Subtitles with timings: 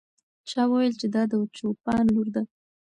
[0.49, 2.43] چا وویل چې دا د چوپان لور ده.